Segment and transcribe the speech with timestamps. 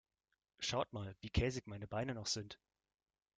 [0.57, 2.59] Schaut mal, wie käsig meine Beine noch sind.